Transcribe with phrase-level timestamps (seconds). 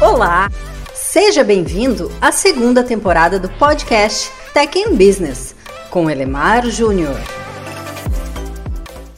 [0.00, 0.50] Olá!
[0.92, 5.54] Seja bem-vindo à segunda temporada do podcast Tech in Business,
[5.90, 7.16] com Elemar Júnior.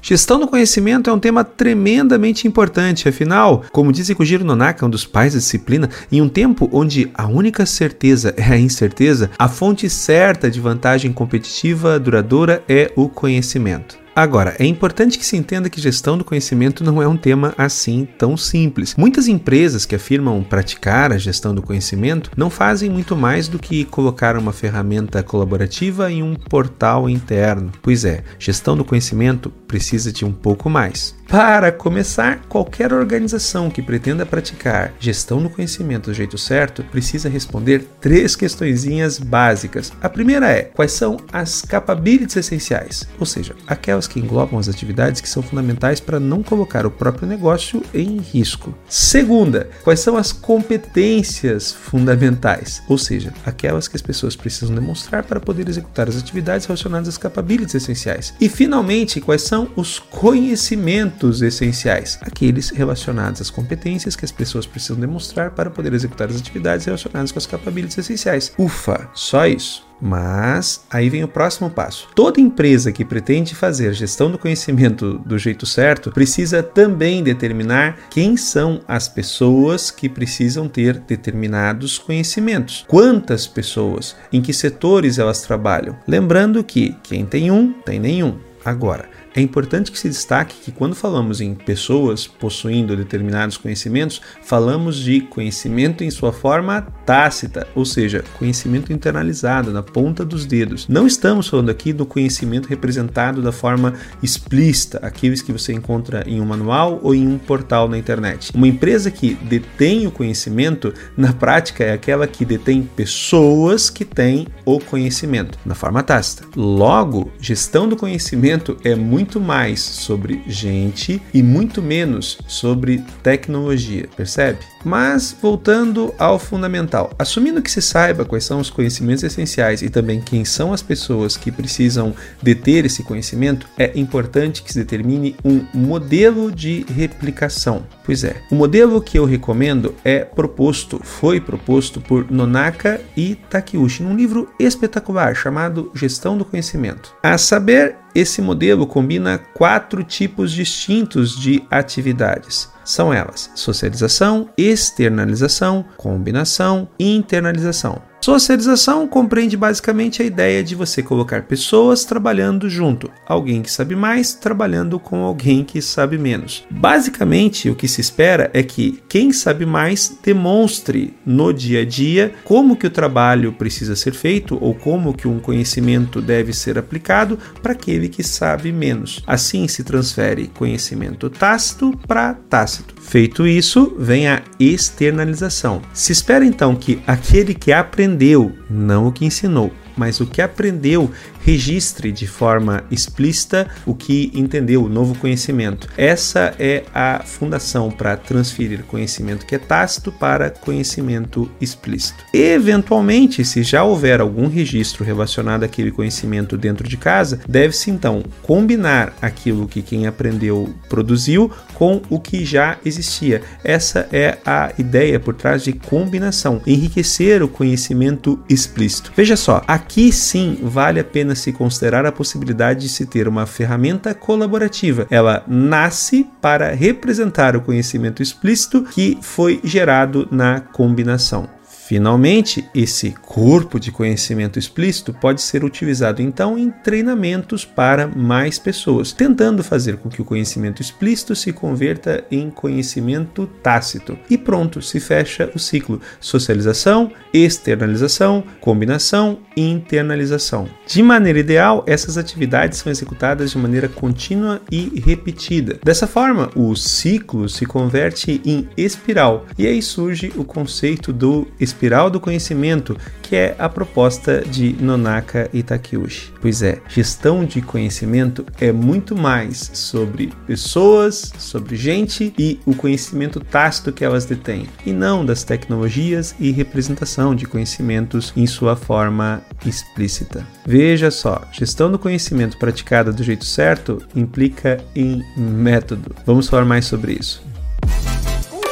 [0.00, 5.04] Gestão do conhecimento é um tema tremendamente importante, afinal, como diz Kujiro Nonaka, um dos
[5.04, 9.90] pais da disciplina, em um tempo onde a única certeza é a incerteza, a fonte
[9.90, 14.05] certa de vantagem competitiva duradoura é o conhecimento.
[14.16, 18.08] Agora, é importante que se entenda que gestão do conhecimento não é um tema assim
[18.16, 18.94] tão simples.
[18.96, 23.84] Muitas empresas que afirmam praticar a gestão do conhecimento não fazem muito mais do que
[23.84, 27.70] colocar uma ferramenta colaborativa em um portal interno.
[27.82, 31.14] Pois é, gestão do conhecimento precisa de um pouco mais.
[31.28, 37.84] Para começar, qualquer organização que pretenda praticar gestão do conhecimento do jeito certo precisa responder
[38.00, 39.92] três questõezinhas básicas.
[40.00, 43.08] A primeira é: quais são as capabilities essenciais?
[43.18, 47.26] Ou seja, aquelas que englobam as atividades que são fundamentais para não colocar o próprio
[47.26, 48.72] negócio em risco.
[48.88, 52.82] Segunda, quais são as competências fundamentais?
[52.88, 57.18] Ou seja, aquelas que as pessoas precisam demonstrar para poder executar as atividades relacionadas às
[57.18, 58.32] capabilities essenciais.
[58.40, 64.96] E finalmente, quais são os conhecimentos essenciais, aqueles relacionados às competências que as pessoas precisam
[64.96, 68.52] demonstrar para poder executar as atividades relacionadas com as capabilities essenciais.
[68.58, 69.86] Ufa, só isso.
[70.00, 72.08] Mas aí vem o próximo passo.
[72.14, 78.36] Toda empresa que pretende fazer gestão do conhecimento do jeito certo precisa também determinar quem
[78.36, 82.84] são as pessoas que precisam ter determinados conhecimentos.
[82.86, 85.96] Quantas pessoas, em que setores elas trabalham.
[86.06, 88.38] Lembrando que quem tem um, tem nenhum.
[88.64, 94.96] Agora, é importante que se destaque que quando falamos em pessoas possuindo determinados conhecimentos, falamos
[94.96, 100.88] de conhecimento em sua forma tácita, ou seja, conhecimento internalizado na ponta dos dedos.
[100.88, 103.92] Não estamos falando aqui do conhecimento representado da forma
[104.22, 108.50] explícita, aqueles que você encontra em um manual ou em um portal na internet.
[108.54, 114.48] Uma empresa que detém o conhecimento, na prática, é aquela que detém pessoas que têm
[114.64, 116.44] o conhecimento, na forma tácita.
[116.56, 124.08] Logo, gestão do conhecimento é muito muito mais sobre gente e muito menos sobre tecnologia,
[124.16, 124.60] percebe?
[124.84, 130.20] Mas voltando ao fundamental, assumindo que se saiba quais são os conhecimentos essenciais e também
[130.20, 135.66] quem são as pessoas que precisam deter esse conhecimento, é importante que se determine um
[135.74, 137.84] modelo de replicação.
[138.04, 144.04] Pois é, o modelo que eu recomendo é proposto, foi proposto por Nonaka e Takeuchi
[144.04, 147.12] num livro espetacular chamado Gestão do Conhecimento.
[147.24, 152.72] A saber, esse modelo combina quatro tipos distintos de atividades.
[152.82, 158.00] São elas: socialização, externalização, combinação e internalização.
[158.26, 164.34] Socialização compreende basicamente a ideia de você colocar pessoas trabalhando junto, alguém que sabe mais
[164.34, 166.66] trabalhando com alguém que sabe menos.
[166.68, 172.34] Basicamente, o que se espera é que quem sabe mais demonstre no dia a dia
[172.42, 177.38] como que o trabalho precisa ser feito ou como que um conhecimento deve ser aplicado
[177.62, 179.22] para aquele que sabe menos.
[179.24, 182.92] Assim se transfere conhecimento tácito para tácito.
[183.00, 185.80] Feito isso, vem a externalização.
[185.92, 187.72] Se espera então que aquele que
[188.16, 191.10] aprendeu, não o que ensinou, mas o que aprendeu
[191.46, 195.88] registre de forma explícita o que entendeu, o novo conhecimento.
[195.96, 202.24] Essa é a fundação para transferir conhecimento que é tácito para conhecimento explícito.
[202.34, 209.14] Eventualmente, se já houver algum registro relacionado àquele conhecimento dentro de casa, deve-se então combinar
[209.22, 213.40] aquilo que quem aprendeu produziu com o que já existia.
[213.62, 219.12] Essa é a ideia por trás de combinação, enriquecer o conhecimento explícito.
[219.16, 223.46] Veja só, aqui sim vale a pena se considerar a possibilidade de se ter uma
[223.46, 225.06] ferramenta colaborativa.
[225.10, 231.55] Ela nasce para representar o conhecimento explícito que foi gerado na combinação.
[231.86, 239.12] Finalmente, esse corpo de conhecimento explícito pode ser utilizado então em treinamentos para mais pessoas,
[239.12, 244.18] tentando fazer com que o conhecimento explícito se converta em conhecimento tácito.
[244.28, 250.68] E pronto, se fecha o ciclo: socialização, externalização, combinação e internalização.
[250.88, 255.78] De maneira ideal, essas atividades são executadas de maneira contínua e repetida.
[255.84, 261.46] Dessa forma, o ciclo se converte em espiral e aí surge o conceito do
[261.76, 266.32] espiral do conhecimento, que é a proposta de Nonaka e Takeuchi.
[266.40, 273.40] Pois é, gestão de conhecimento é muito mais sobre pessoas, sobre gente e o conhecimento
[273.40, 279.42] tácito que elas detêm, e não das tecnologias e representação de conhecimentos em sua forma
[279.66, 280.46] explícita.
[280.64, 286.14] Veja só, gestão do conhecimento praticada do jeito certo implica em método.
[286.24, 287.42] Vamos falar mais sobre isso.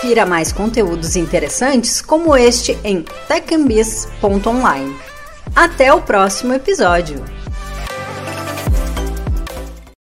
[0.00, 4.96] Confira mais conteúdos interessantes como este em techandbiz.online.
[5.54, 7.22] Até o próximo episódio!